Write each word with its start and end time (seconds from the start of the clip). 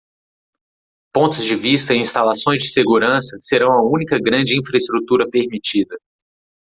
Pontos 1.13 1.45
de 1.45 1.55
vista 1.55 1.93
e 1.93 1.97
instalações 1.99 2.63
de 2.63 2.69
segurança 2.69 3.37
serão 3.39 3.71
a 3.71 3.85
única 3.87 4.17
grande 4.19 4.57
infraestrutura 4.57 5.29
permitida. 5.29 5.95